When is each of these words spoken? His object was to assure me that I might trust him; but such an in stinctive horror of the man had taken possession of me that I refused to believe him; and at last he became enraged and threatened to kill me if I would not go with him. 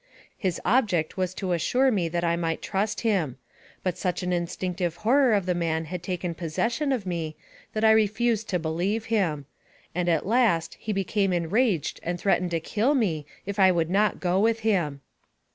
His 0.35 0.59
object 0.65 1.15
was 1.15 1.35
to 1.35 1.51
assure 1.51 1.91
me 1.91 2.09
that 2.09 2.23
I 2.23 2.35
might 2.35 2.63
trust 2.63 3.01
him; 3.01 3.37
but 3.83 3.99
such 3.99 4.23
an 4.23 4.33
in 4.33 4.47
stinctive 4.47 4.95
horror 5.05 5.33
of 5.35 5.45
the 5.45 5.53
man 5.53 5.85
had 5.85 6.01
taken 6.01 6.33
possession 6.33 6.91
of 6.91 7.05
me 7.05 7.35
that 7.73 7.83
I 7.83 7.91
refused 7.91 8.49
to 8.49 8.57
believe 8.57 9.05
him; 9.13 9.45
and 9.93 10.09
at 10.09 10.25
last 10.25 10.73
he 10.79 10.91
became 10.91 11.31
enraged 11.31 11.99
and 12.01 12.19
threatened 12.19 12.49
to 12.49 12.59
kill 12.59 12.95
me 12.95 13.27
if 13.45 13.59
I 13.59 13.71
would 13.71 13.91
not 13.91 14.19
go 14.19 14.39
with 14.39 14.61
him. 14.61 15.01